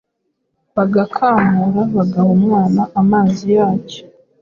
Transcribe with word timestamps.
bagakamura 0.75 1.81
bagaha 1.95 2.29
umwana 2.37 2.81
amazi 3.01 3.45
yacyo 3.57 4.01